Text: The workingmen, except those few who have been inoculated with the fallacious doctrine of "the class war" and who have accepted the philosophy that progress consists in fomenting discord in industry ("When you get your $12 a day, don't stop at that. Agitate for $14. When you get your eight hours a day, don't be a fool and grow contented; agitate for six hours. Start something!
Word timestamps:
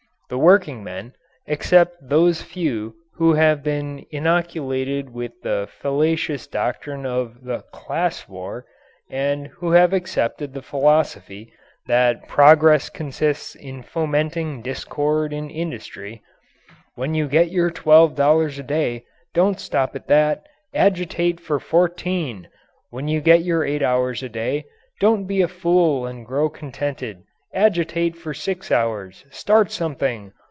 The 0.29 0.37
workingmen, 0.37 1.13
except 1.45 2.07
those 2.07 2.41
few 2.41 2.93
who 3.15 3.33
have 3.33 3.61
been 3.63 4.05
inoculated 4.11 5.09
with 5.09 5.33
the 5.43 5.67
fallacious 5.81 6.47
doctrine 6.47 7.05
of 7.05 7.43
"the 7.43 7.63
class 7.73 8.29
war" 8.29 8.65
and 9.09 9.47
who 9.47 9.71
have 9.71 9.91
accepted 9.91 10.53
the 10.53 10.61
philosophy 10.61 11.51
that 11.87 12.29
progress 12.29 12.89
consists 12.89 13.55
in 13.55 13.83
fomenting 13.83 14.61
discord 14.61 15.33
in 15.33 15.49
industry 15.49 16.21
("When 16.95 17.13
you 17.13 17.27
get 17.27 17.49
your 17.51 17.69
$12 17.69 18.57
a 18.57 18.63
day, 18.63 19.03
don't 19.33 19.59
stop 19.59 19.97
at 19.97 20.07
that. 20.07 20.45
Agitate 20.73 21.41
for 21.41 21.59
$14. 21.59 22.45
When 22.89 23.09
you 23.09 23.19
get 23.19 23.41
your 23.43 23.65
eight 23.65 23.83
hours 23.83 24.23
a 24.23 24.29
day, 24.29 24.63
don't 25.01 25.25
be 25.25 25.41
a 25.41 25.49
fool 25.49 26.05
and 26.07 26.25
grow 26.25 26.47
contented; 26.49 27.23
agitate 27.53 28.15
for 28.15 28.33
six 28.33 28.71
hours. 28.71 29.25
Start 29.29 29.69
something! 29.69 30.31